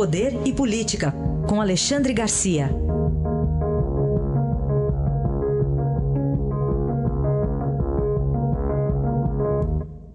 Poder 0.00 0.32
e 0.46 0.52
Política, 0.54 1.12
com 1.46 1.60
Alexandre 1.60 2.14
Garcia. 2.14 2.70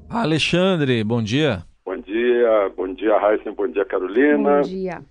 Alexandre, 0.09 1.03
bom 1.03 1.21
dia. 1.21 1.63
Bom 1.85 1.97
dia, 1.97 2.73
bom 2.75 2.91
dia, 2.95 3.15
Raíssa, 3.19 3.51
bom 3.51 3.67
dia, 3.67 3.85
Carolina. 3.85 4.61
Bom 4.63 4.67
dia. 4.67 5.03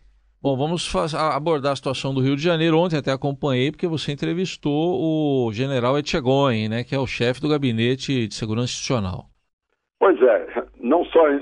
Bom, 0.42 0.56
vamos 0.56 0.92
abordar 1.14 1.74
a 1.74 1.76
situação 1.76 2.12
do 2.12 2.20
Rio 2.20 2.34
de 2.34 2.42
Janeiro. 2.42 2.76
Ontem 2.76 2.96
até 2.96 3.12
acompanhei, 3.12 3.70
porque 3.70 3.86
você 3.86 4.10
entrevistou 4.10 5.46
o 5.46 5.52
general 5.52 5.96
Etchegoyen, 5.96 6.68
né, 6.68 6.82
que 6.82 6.96
é 6.96 6.98
o 6.98 7.06
chefe 7.06 7.40
do 7.40 7.48
Gabinete 7.48 8.26
de 8.26 8.34
Segurança 8.34 8.72
Institucional. 8.72 9.30
Pois 10.04 10.20
é, 10.20 10.66
não 10.80 11.02
só 11.06 11.26
é, 11.30 11.40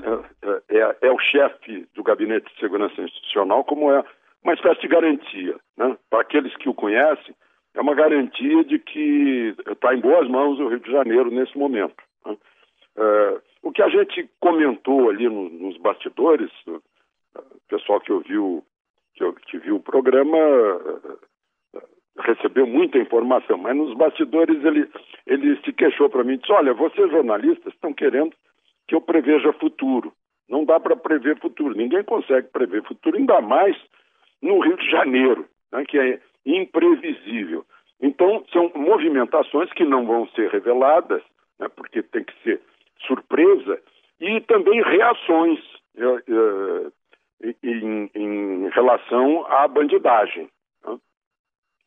é, 0.69 0.95
é 1.01 1.11
o 1.11 1.19
chefe 1.19 1.85
do 1.93 2.01
Gabinete 2.01 2.49
de 2.53 2.61
Segurança 2.61 3.01
Institucional, 3.01 3.61
como 3.65 3.91
é 3.91 4.01
uma 4.41 4.53
espécie 4.53 4.79
de 4.79 4.87
garantia. 4.87 5.59
Né? 5.75 5.97
Para 6.09 6.21
aqueles 6.21 6.55
que 6.55 6.69
o 6.69 6.73
conhecem, 6.73 7.35
é 7.73 7.81
uma 7.81 7.93
garantia 7.93 8.63
de 8.63 8.79
que 8.79 9.53
está 9.67 9.93
em 9.93 9.99
boas 9.99 10.29
mãos 10.29 10.61
o 10.61 10.69
Rio 10.69 10.79
de 10.79 10.89
Janeiro 10.89 11.29
nesse 11.29 11.57
momento. 11.57 12.01
Né? 12.25 12.37
É, 12.95 13.41
o 13.63 13.71
que 13.73 13.81
a 13.81 13.89
gente 13.89 14.29
comentou 14.39 15.09
ali 15.09 15.27
no, 15.27 15.49
nos 15.49 15.75
bastidores, 15.79 16.49
o 16.65 16.81
pessoal 17.67 17.99
que 17.99 18.13
ouviu 18.13 18.63
que, 19.13 19.29
que 19.45 19.57
viu 19.57 19.75
o 19.75 19.83
programa 19.83 20.37
recebeu 22.17 22.65
muita 22.65 22.97
informação, 22.97 23.57
mas 23.57 23.75
nos 23.75 23.93
bastidores 23.97 24.63
ele, 24.63 24.89
ele 25.27 25.57
se 25.65 25.73
queixou 25.73 26.09
para 26.09 26.23
mim 26.23 26.37
disse: 26.37 26.53
Olha, 26.53 26.73
vocês 26.73 27.11
jornalistas 27.11 27.73
estão 27.73 27.93
querendo 27.93 28.33
que 28.93 28.95
eu 28.95 29.01
preveja 29.01 29.51
futuro. 29.53 30.13
Não 30.47 30.63
dá 30.63 30.79
para 30.79 30.95
prever 30.95 31.39
futuro, 31.39 31.75
ninguém 31.75 32.03
consegue 32.03 32.49
prever 32.49 32.83
futuro, 32.83 33.17
ainda 33.17 33.41
mais 33.41 33.75
no 34.39 34.59
Rio 34.59 34.77
de 34.77 34.87
Janeiro, 34.87 35.47
né, 35.71 35.83
que 35.83 35.97
é 35.97 36.19
imprevisível. 36.45 37.65
Então, 37.99 38.45
são 38.53 38.71
movimentações 38.75 39.73
que 39.73 39.83
não 39.83 40.05
vão 40.05 40.27
ser 40.27 40.51
reveladas, 40.51 41.23
né, 41.59 41.67
porque 41.75 42.03
tem 42.03 42.23
que 42.23 42.33
ser 42.43 42.61
surpresa, 43.07 43.81
e 44.19 44.41
também 44.41 44.79
reações. 44.83 45.59
Eh, 45.97 46.23
eh, 46.27 46.91
em, 47.61 48.09
em 48.15 48.69
relação 48.69 49.45
à 49.47 49.67
bandidagem. 49.67 50.49
Né? 50.85 50.97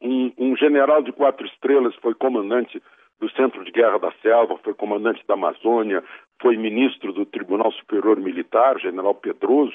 Um, 0.03 0.33
um, 0.37 0.57
general 0.57 1.03
de 1.03 1.11
quatro 1.13 1.47
estrelas 1.47 1.95
foi 1.97 2.15
comandante 2.15 2.83
do 3.19 3.31
Centro 3.31 3.65
de 3.65 3.71
Guerra 3.71 3.99
da 3.99 4.13
Selva, 4.23 4.59
foi 4.59 4.75
comandante 4.75 5.25
da 5.27 5.35
Amazônia, 5.35 6.05
foi 6.41 6.57
ministro 6.57 7.13
do 7.13 7.25
Tribunal 7.25 7.73
Superior 7.73 8.19
Militar, 8.19 8.79
general 8.79 9.15
Pedroso, 9.15 9.75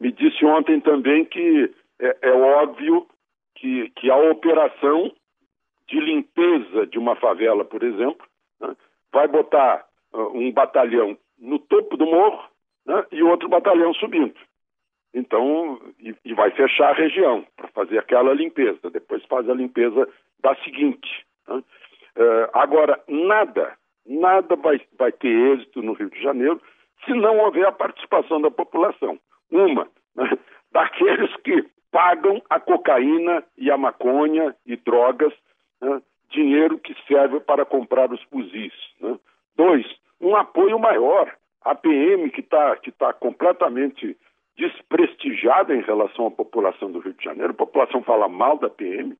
me 0.00 0.12
disse 0.12 0.44
ontem 0.44 0.80
também 0.80 1.24
que 1.24 1.72
é, 2.00 2.16
é 2.22 2.32
óbvio 2.32 3.06
que, 3.54 3.90
que, 3.90 4.10
a 4.10 4.16
operação 4.16 5.12
de 5.88 6.00
limpeza 6.00 6.86
de 6.86 6.98
uma 6.98 7.14
favela, 7.16 7.64
por 7.64 7.82
exemplo, 7.82 8.26
né, 8.60 8.74
vai 9.12 9.28
botar 9.28 9.84
uh, 10.12 10.36
um 10.36 10.50
batalhão 10.52 11.16
no 11.38 11.58
topo 11.58 11.96
do 11.96 12.06
morro 12.06 12.48
né, 12.84 13.04
e 13.12 13.22
outro 13.22 13.48
batalhão 13.48 13.94
subindo. 13.94 14.34
Então, 15.14 15.80
e, 16.00 16.14
e 16.24 16.34
vai 16.34 16.50
fechar 16.50 16.90
a 16.90 16.94
região 16.94 17.46
para 17.56 17.68
fazer 17.68 17.98
aquela 17.98 18.34
limpeza. 18.34 18.90
Depois 18.90 19.24
faz 19.26 19.48
a 19.48 19.54
limpeza 19.54 20.08
da 20.40 20.56
seguinte. 20.56 21.24
Né? 21.46 21.62
Uh, 22.16 22.48
agora, 22.52 23.02
nada, 23.08 23.76
nada 24.06 24.56
vai, 24.56 24.80
vai 24.98 25.12
ter 25.12 25.28
êxito 25.28 25.82
no 25.82 25.92
Rio 25.94 26.10
de 26.10 26.22
Janeiro 26.22 26.60
se 27.04 27.12
não 27.12 27.38
houver 27.38 27.66
a 27.66 27.72
participação 27.72 28.40
da 28.40 28.50
população. 28.50 29.18
Uma, 29.50 29.88
né? 30.14 30.30
daqueles 30.72 31.34
que 31.38 31.64
pagam 31.90 32.42
a 32.50 32.58
cocaína 32.58 33.44
e 33.56 33.70
a 33.70 33.76
maconha 33.76 34.54
e 34.66 34.76
drogas, 34.76 35.32
né? 35.80 36.02
dinheiro 36.30 36.78
que 36.78 36.94
serve 37.06 37.40
para 37.40 37.64
comprar 37.64 38.12
os 38.12 38.22
fuzis. 38.24 38.72
Né? 39.00 39.18
Dois, 39.56 39.86
um 40.20 40.34
apoio 40.36 40.78
maior. 40.78 41.32
A 41.62 41.74
PM, 41.74 42.28
que 42.30 42.40
está 42.40 42.76
que 42.76 42.92
tá 42.92 43.12
completamente 43.14 44.16
desprestigiada 44.56 45.74
em 45.74 45.80
relação 45.80 46.26
à 46.26 46.30
população 46.30 46.90
do 46.90 46.98
Rio 46.98 47.14
de 47.14 47.24
Janeiro. 47.24 47.52
A 47.52 47.56
população 47.56 48.02
fala 48.02 48.28
mal 48.28 48.58
da 48.58 48.68
PM? 48.68 49.16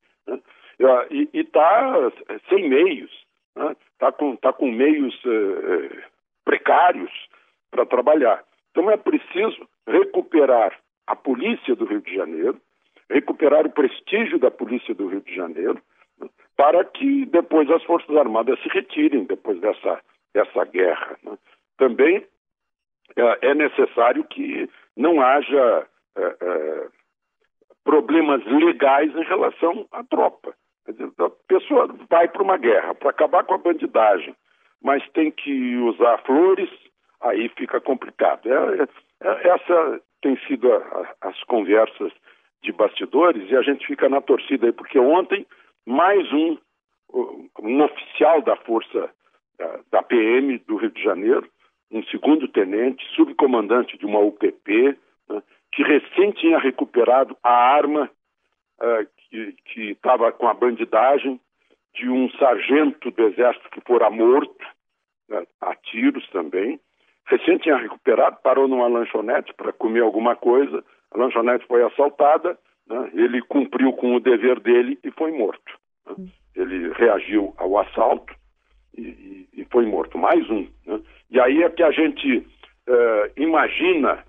E 1.11 1.29
está 1.33 2.12
sem 2.49 2.69
meios, 2.69 3.11
está 3.49 3.69
né? 3.69 3.77
Tá 3.99 4.12
com, 4.12 4.37
tá 4.37 4.53
com 4.53 4.71
meios 4.71 5.15
eh, 5.25 6.05
precários 6.45 7.11
para 7.71 7.87
trabalhar. 7.87 8.45
Então 8.71 8.91
é 8.91 8.97
preciso 8.97 9.69
recuperar 9.87 10.79
a 11.07 11.15
polícia 11.15 11.77
do 11.77 11.84
Rio 11.84 12.01
de 12.01 12.15
Janeiro, 12.15 12.61
recuperar 13.09 13.67
o 13.67 13.71
prestígio 13.71 14.39
da 14.39 14.51
polícia 14.51 14.95
do 14.95 15.07
Rio 15.07 15.21
de 15.21 15.34
Janeiro, 15.34 15.81
para 16.57 16.84
que 16.84 17.27
depois 17.27 17.71
as 17.71 17.83
Forças 17.84 18.17
Armadas 18.17 18.61
se 18.63 18.69
retirem 18.69 19.25
depois 19.25 19.61
dessa, 19.61 20.01
dessa 20.33 20.65
guerra. 20.65 21.17
Né? 21.23 21.37
Também 21.77 22.27
é, 23.17 23.51
é 23.51 23.55
necessário 23.55 24.25
que 24.25 24.69
não 24.97 25.21
haja 25.21 25.87
é, 26.17 26.37
é, 26.41 26.89
problemas 27.84 28.45
legais 28.47 29.15
em 29.15 29.25
relação 29.25 29.87
à 29.93 30.03
tropa. 30.05 30.55
A 30.87 31.31
pessoa 31.49 31.89
vai 32.11 32.28
para 32.28 32.43
uma 32.43 32.56
guerra 32.56 32.95
para 32.95 33.11
acabar 33.11 33.45
com 33.45 33.55
a 33.55 33.59
bandidagem, 33.59 34.34
mas 34.83 35.06
tem 35.11 35.31
que 35.31 35.77
usar 35.77 36.19
flores, 36.19 36.69
aí 37.22 37.49
fica 37.50 37.81
complicado. 37.81 38.49
É, 38.53 38.83
é, 39.22 39.49
essa 39.49 40.00
tem 40.21 40.39
sido 40.47 40.72
a, 40.72 41.15
as 41.22 41.43
conversas 41.45 42.12
de 42.62 42.72
bastidores 42.72 43.50
e 43.50 43.56
a 43.56 43.62
gente 43.62 43.87
fica 43.87 44.09
na 44.09 44.21
torcida 44.21 44.67
aí, 44.67 44.72
porque 44.72 44.99
ontem 44.99 45.47
mais 45.87 46.31
um, 46.33 46.59
um 47.62 47.83
oficial 47.83 48.43
da 48.43 48.56
força 48.56 49.11
da 49.91 50.03
PM 50.03 50.59
do 50.66 50.77
Rio 50.77 50.91
de 50.91 51.03
Janeiro 51.03 51.49
um 51.95 52.03
segundo 52.05 52.49
tenente, 52.49 53.06
subcomandante 53.15 53.97
de 53.97 54.05
uma 54.05 54.19
UPP, 54.19 54.99
né, 55.28 55.43
que 55.72 55.83
recém 55.83 56.33
tinha 56.33 56.59
recuperado 56.59 57.37
a 57.43 57.53
arma 57.53 58.11
uh, 58.81 59.07
que 59.65 59.91
estava 59.91 60.31
com 60.33 60.47
a 60.47 60.55
bandidagem 60.55 61.41
de 61.95 62.09
um 62.09 62.31
sargento 62.33 63.11
do 63.11 63.23
exército 63.29 63.71
que 63.71 63.81
fora 63.81 64.11
morto, 64.11 64.65
né, 65.29 65.45
a 65.61 65.75
tiros 65.75 66.29
também. 66.31 66.81
Recém 67.27 67.59
tinha 67.59 67.77
recuperado, 67.77 68.39
parou 68.43 68.69
numa 68.69 68.87
lanchonete 68.87 69.55
para 69.55 69.73
comer 69.73 70.01
alguma 70.01 70.37
coisa, 70.37 70.84
a 71.11 71.19
lanchonete 71.19 71.67
foi 71.67 71.83
assaltada, 71.83 72.59
né, 72.87 73.11
ele 73.15 73.41
cumpriu 73.43 73.93
com 73.93 74.15
o 74.15 74.21
dever 74.21 74.61
dele 74.61 74.99
e 75.03 75.11
foi 75.11 75.33
morto. 75.33 75.79
Né. 76.07 76.15
Hum. 76.19 76.29
Ele 76.55 76.93
reagiu 76.93 77.53
ao 77.57 77.79
assalto 77.79 78.33
e, 78.97 79.03
e, 79.03 79.49
e 79.55 79.65
foi 79.73 79.87
morto. 79.87 80.17
Mais 80.17 80.49
um. 80.49 80.69
Né? 80.87 81.01
E 81.31 81.41
aí 81.41 81.63
é 81.65 81.71
que 81.71 81.83
a 81.83 81.91
gente 81.91 82.39
uh, 82.39 83.33
imagina 83.37 84.25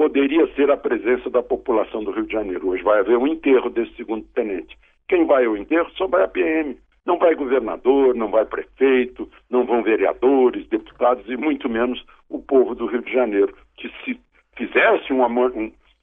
poderia 0.00 0.46
ser 0.54 0.70
a 0.70 0.78
presença 0.78 1.28
da 1.28 1.42
população 1.42 2.02
do 2.02 2.10
Rio 2.10 2.24
de 2.24 2.32
Janeiro. 2.32 2.70
Hoje 2.70 2.82
vai 2.82 3.00
haver 3.00 3.18
um 3.18 3.26
enterro 3.26 3.68
desse 3.68 3.94
segundo 3.96 4.26
tenente. 4.28 4.74
Quem 5.06 5.26
vai 5.26 5.44
ao 5.44 5.58
enterro 5.58 5.90
só 5.90 6.06
vai 6.06 6.24
a 6.24 6.28
PM. 6.28 6.74
Não 7.04 7.18
vai 7.18 7.34
governador, 7.34 8.14
não 8.14 8.30
vai 8.30 8.46
prefeito, 8.46 9.28
não 9.50 9.66
vão 9.66 9.82
vereadores, 9.82 10.66
deputados 10.68 11.28
e 11.28 11.36
muito 11.36 11.68
menos 11.68 12.02
o 12.30 12.40
povo 12.40 12.74
do 12.74 12.86
Rio 12.86 13.02
de 13.02 13.12
Janeiro, 13.12 13.54
que 13.76 13.90
se 14.02 14.18
fizesse 14.56 15.12
uma, 15.12 15.26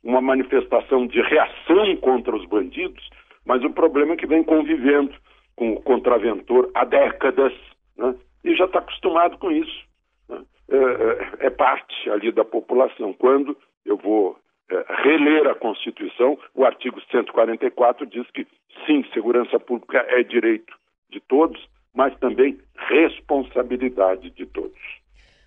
uma 0.04 0.22
manifestação 0.22 1.08
de 1.08 1.20
reação 1.20 1.96
contra 1.96 2.36
os 2.36 2.46
bandidos, 2.46 3.10
mas 3.48 3.64
o 3.64 3.72
problema 3.72 4.14
é 4.14 4.18
que 4.18 4.28
vem 4.28 4.44
convivendo 4.44 5.16
com 5.56 5.74
o 5.74 5.82
contraventor 5.82 6.70
há 6.76 6.86
décadas, 6.86 7.54
né? 7.98 8.14
e 8.44 8.56
já 8.56 8.66
está 8.66 8.78
acostumado 8.78 9.40
com 9.40 9.52
isso. 9.52 9.88
Né? 10.30 10.40
É, 10.70 10.78
é, 10.78 11.48
é, 11.48 11.50
parte 11.50 12.10
ali 12.12 12.32
da 12.32 12.46
população. 12.46 13.12
Quando 13.14 13.58
eu 13.88 13.98
vou 13.98 14.38
é, 14.70 14.86
reler 15.04 15.48
a 15.48 15.56
Constituição, 15.56 16.38
o 16.54 16.66
artigo 16.66 17.02
144 17.10 18.06
diz 18.06 18.30
que, 18.32 18.46
sim, 18.86 19.04
segurança 19.14 19.60
pública 19.60 20.06
é 20.10 20.22
direito 20.24 20.74
de 21.10 21.20
todos, 21.22 21.60
mas 21.96 22.16
também 22.20 22.60
responsabilidade 22.76 24.30
de 24.32 24.46
todos. 24.46 24.78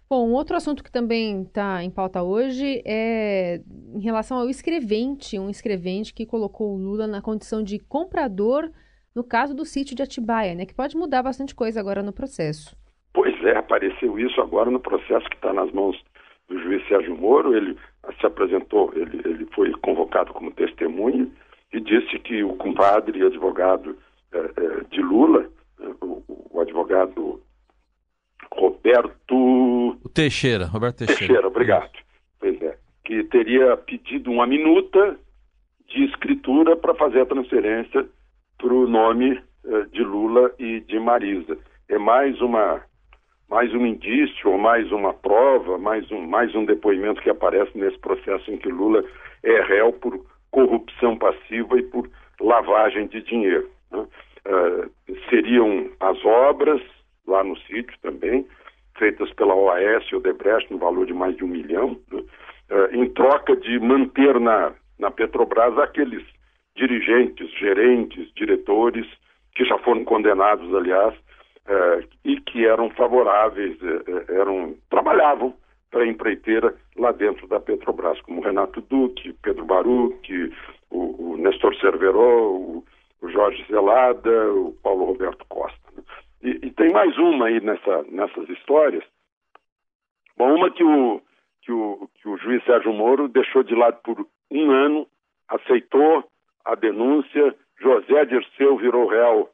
Bom, 0.08 0.28
um 0.28 0.32
outro 0.32 0.56
assunto 0.56 0.82
que 0.82 0.90
também 0.90 1.42
está 1.42 1.84
em 1.84 1.90
pauta 1.90 2.20
hoje 2.20 2.82
é 2.84 3.60
em 3.94 4.00
relação 4.00 4.38
ao 4.38 4.48
escrevente, 4.48 5.38
um 5.38 5.48
escrevente 5.48 6.12
que 6.12 6.26
colocou 6.26 6.74
o 6.74 6.78
Lula 6.78 7.06
na 7.06 7.22
condição 7.22 7.62
de 7.62 7.78
comprador 7.78 8.70
no 9.14 9.22
caso 9.22 9.54
do 9.54 9.64
sítio 9.64 9.94
de 9.94 10.02
Atibaia, 10.02 10.54
né, 10.54 10.66
que 10.66 10.74
pode 10.74 10.96
mudar 10.96 11.22
bastante 11.22 11.54
coisa 11.54 11.78
agora 11.78 12.02
no 12.02 12.12
processo. 12.12 12.76
Pois 13.12 13.34
é, 13.44 13.56
apareceu 13.56 14.18
isso 14.18 14.40
agora 14.40 14.70
no 14.70 14.80
processo 14.80 15.28
que 15.28 15.36
está 15.36 15.52
nas 15.52 15.70
mãos 15.72 15.96
do 16.48 16.60
juiz 16.60 16.86
Sérgio 16.88 17.16
Moro. 17.16 17.56
Ele 17.56 17.76
se 18.18 18.26
apresentou, 18.26 18.92
ele, 18.94 19.20
ele 19.24 19.46
foi 19.54 19.70
convocado 19.72 20.32
como 20.32 20.50
testemunha 20.52 21.28
e 21.72 21.80
disse 21.80 22.18
que 22.18 22.42
o 22.42 22.56
compadre 22.56 23.18
e 23.18 23.26
advogado 23.26 23.96
é, 24.32 24.38
é, 24.38 24.84
de 24.90 25.00
Lula, 25.00 25.48
é, 25.80 25.86
o, 26.00 26.22
o, 26.50 26.60
advogado 26.60 27.40
Roberto. 28.52 29.98
O 30.02 30.08
Teixeira, 30.08 30.66
Roberto 30.66 30.98
Teixeira. 30.98 31.18
Teixeira, 31.18 31.46
obrigado. 31.46 31.90
Pois 32.38 32.60
é. 32.62 32.76
que 33.04 33.24
teria 33.24 33.76
pedido 33.76 34.30
uma 34.30 34.46
minuta 34.46 35.16
de 35.88 36.04
escritura 36.04 36.76
para 36.76 36.94
fazer 36.94 37.20
a 37.20 37.26
transferência 37.26 38.06
para 38.56 38.72
o 38.72 38.86
nome 38.86 39.42
eh, 39.64 39.86
de 39.92 40.02
Lula 40.02 40.52
e 40.58 40.80
de 40.80 40.98
Marisa. 40.98 41.58
É 41.88 41.98
mais 41.98 42.40
uma 42.40 42.80
mais 43.50 43.74
um 43.74 43.84
indício 43.84 44.48
ou 44.48 44.56
mais 44.56 44.90
uma 44.92 45.12
prova, 45.12 45.76
mais 45.76 46.08
um, 46.12 46.20
mais 46.20 46.54
um 46.54 46.64
depoimento 46.64 47.20
que 47.20 47.28
aparece 47.28 47.76
nesse 47.76 47.98
processo 47.98 48.48
em 48.50 48.56
que 48.56 48.68
Lula 48.68 49.04
é 49.42 49.60
réu 49.62 49.92
por 49.92 50.24
corrupção 50.52 51.18
passiva 51.18 51.76
e 51.76 51.82
por 51.82 52.08
lavagem 52.40 53.08
de 53.08 53.20
dinheiro. 53.22 53.68
Né? 53.90 54.06
Uh, 54.46 54.90
seriam 55.28 55.90
as 55.98 56.24
obras 56.24 56.80
lá 57.26 57.42
no 57.42 57.58
sítio 57.58 57.92
também, 58.02 58.46
feitas 58.96 59.32
pela 59.32 59.54
OAS 59.54 60.04
e 60.10 60.16
Odebrecht 60.16 60.72
no 60.72 60.78
valor 60.78 61.06
de 61.06 61.12
mais 61.12 61.36
de 61.36 61.44
um 61.44 61.48
milhão, 61.48 61.98
né? 62.12 62.22
uh, 62.70 62.94
em 62.94 63.10
troca 63.10 63.56
de 63.56 63.80
manter 63.80 64.38
na, 64.38 64.72
na 64.96 65.10
Petrobras 65.10 65.76
aqueles 65.76 66.24
dirigentes, 66.76 67.50
gerentes, 67.58 68.32
diretores 68.34 69.06
que 69.56 69.64
já 69.64 69.76
foram 69.78 70.04
condenados, 70.04 70.72
aliás, 70.72 71.14
eh, 71.70 72.04
e 72.30 72.40
que 72.40 72.64
eram 72.64 72.90
favoráveis, 72.90 73.76
eh, 73.82 74.02
eh, 74.06 74.34
eram 74.36 74.76
trabalhavam 74.88 75.52
para 75.90 76.04
a 76.04 76.06
empreiteira 76.06 76.76
lá 76.96 77.10
dentro 77.10 77.48
da 77.48 77.58
Petrobras, 77.58 78.20
como 78.22 78.40
Renato 78.40 78.80
Duque, 78.82 79.32
Pedro 79.42 79.64
Baruch, 79.64 80.52
o, 80.90 81.32
o 81.32 81.36
Nestor 81.36 81.74
Cerveró, 81.80 82.52
o, 82.52 82.84
o, 83.20 83.28
Jorge 83.28 83.64
Zelada, 83.68 84.52
o 84.52 84.72
Paulo 84.80 85.06
Roberto 85.06 85.44
Costa. 85.48 85.78
Né? 85.96 86.02
E, 86.42 86.66
e, 86.66 86.70
tem 86.70 86.90
mais 86.92 87.18
uma 87.18 87.46
aí 87.46 87.60
nessa, 87.60 88.04
nessas 88.04 88.48
histórias. 88.48 89.04
Bom, 90.36 90.54
uma 90.54 90.70
que 90.70 90.84
o, 90.84 91.20
que, 91.62 91.72
o, 91.72 92.08
que 92.14 92.28
o 92.28 92.36
juiz 92.38 92.64
Sérgio 92.64 92.92
Moro 92.92 93.26
deixou 93.26 93.64
de 93.64 93.74
lado 93.74 93.98
por 94.04 94.24
um 94.52 94.70
ano, 94.70 95.06
aceitou 95.48 96.24
a 96.64 96.76
denúncia, 96.76 97.56
José 97.80 98.24
Dirceu 98.26 98.76
virou 98.76 99.08
réu 99.08 99.50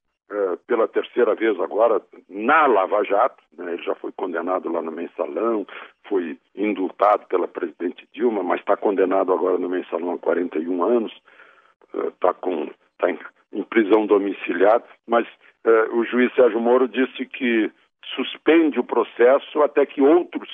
pela 0.66 0.88
terceira 0.88 1.34
vez 1.34 1.58
agora 1.60 2.02
na 2.28 2.66
Lava 2.66 3.04
Jato, 3.04 3.42
né, 3.56 3.74
ele 3.74 3.82
já 3.82 3.94
foi 3.94 4.10
condenado 4.12 4.70
lá 4.70 4.82
no 4.82 4.90
mensalão, 4.90 5.66
foi 6.08 6.36
indultado 6.54 7.26
pela 7.26 7.46
presidente 7.46 8.08
Dilma, 8.12 8.42
mas 8.42 8.60
está 8.60 8.76
condenado 8.76 9.32
agora 9.32 9.58
no 9.58 9.68
mensalão 9.68 10.14
há 10.14 10.18
41 10.18 10.82
anos, 10.82 11.12
está 11.94 12.30
é, 12.30 12.70
tá 12.98 13.10
em, 13.10 13.18
em, 13.52 13.62
prisão 13.62 14.06
domiciliar, 14.06 14.82
mas 15.06 15.26
é, 15.64 15.70
o 15.92 16.04
juiz 16.04 16.34
Sérgio 16.34 16.60
Moro 16.60 16.88
disse 16.88 17.24
que 17.26 17.70
suspende 18.14 18.80
o 18.80 18.84
processo 18.84 19.62
até 19.62 19.86
que 19.86 20.00
outros 20.00 20.48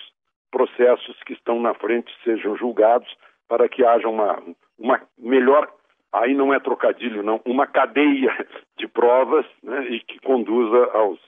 processos 0.50 1.16
que 1.24 1.32
estão 1.32 1.60
na 1.60 1.72
frente 1.74 2.12
sejam 2.22 2.56
julgados 2.56 3.08
para 3.48 3.68
que 3.68 3.84
haja 3.84 4.08
uma, 4.08 4.42
uma 4.78 5.00
melhor 5.18 5.68
aí 6.12 6.34
não 6.34 6.52
é 6.52 6.60
trocadilho, 6.60 7.22
não, 7.22 7.40
uma 7.44 7.66
cadeia 7.66 8.46
de 8.71 8.71
provas 8.92 9.46
né, 9.62 9.88
e 9.88 10.00
que 10.00 10.18
conduza 10.20 10.90
aos, 10.92 11.18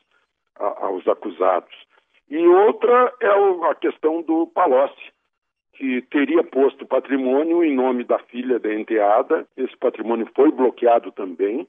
a, 0.56 0.86
aos 0.86 1.06
acusados. 1.08 1.74
E 2.28 2.38
outra 2.46 3.12
é 3.20 3.70
a 3.70 3.74
questão 3.74 4.22
do 4.22 4.46
Palocci, 4.48 5.12
que 5.74 6.02
teria 6.02 6.42
posto 6.42 6.86
patrimônio 6.86 7.64
em 7.64 7.74
nome 7.74 8.04
da 8.04 8.18
filha 8.18 8.58
da 8.58 8.72
enteada. 8.72 9.46
Esse 9.56 9.76
patrimônio 9.76 10.28
foi 10.34 10.50
bloqueado 10.50 11.10
também 11.12 11.66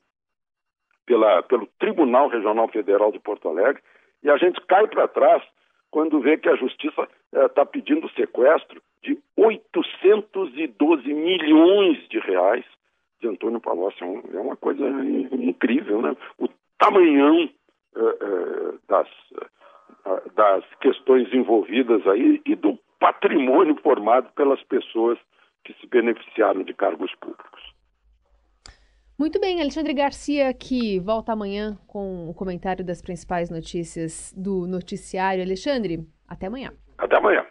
pela, 1.05 1.43
pelo 1.43 1.67
Tribunal 1.79 2.27
Regional 2.27 2.67
Federal 2.67 3.11
de 3.11 3.19
Porto 3.19 3.49
Alegre. 3.49 3.81
E 4.23 4.29
a 4.29 4.37
gente 4.37 4.61
cai 4.67 4.87
para 4.87 5.07
trás 5.07 5.43
quando 5.91 6.19
vê 6.19 6.37
que 6.37 6.49
a 6.49 6.55
Justiça 6.55 7.07
está 7.31 7.61
eh, 7.61 7.65
pedindo 7.65 8.09
sequestro 8.09 8.81
de 9.01 9.17
812 9.37 11.13
milhões 11.13 12.07
de 12.09 12.19
reais 12.19 12.65
de 13.25 13.27
Antônio 13.27 13.59
Palocci 13.59 14.03
é, 14.03 14.05
um, 14.05 14.21
é 14.33 14.39
uma 14.39 14.55
coisa 14.55 14.87
incrível, 15.33 16.01
né? 16.01 16.15
O 16.37 16.47
tamanhão 16.77 17.49
uh, 17.95 17.99
uh, 17.99 18.79
das, 18.87 19.07
uh, 20.05 20.31
das 20.35 20.63
questões 20.79 21.33
envolvidas 21.33 22.05
aí 22.07 22.41
e 22.45 22.55
do 22.55 22.77
patrimônio 22.99 23.75
formado 23.81 24.31
pelas 24.35 24.61
pessoas 24.63 25.17
que 25.63 25.73
se 25.73 25.87
beneficiaram 25.87 26.63
de 26.63 26.73
cargos 26.73 27.13
públicos. 27.15 27.73
Muito 29.17 29.39
bem, 29.39 29.61
Alexandre 29.61 29.93
Garcia 29.93 30.53
que 30.53 30.99
volta 30.99 31.31
amanhã 31.31 31.77
com 31.87 32.29
o 32.29 32.33
comentário 32.33 32.85
das 32.85 33.01
principais 33.01 33.49
notícias 33.49 34.33
do 34.37 34.67
noticiário. 34.67 35.41
Alexandre, 35.41 35.99
até 36.27 36.47
amanhã. 36.47 36.71
Até 36.97 37.17
amanhã. 37.17 37.45